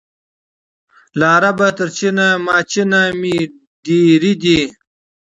[1.17, 3.35] له عرب تر چین ماچینه مي
[3.85, 4.61] دېرې دي